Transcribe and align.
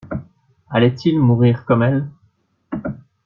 Allait-il 0.71 1.19
mourir 1.19 1.63
comme 1.67 1.83
elle? 1.83 2.09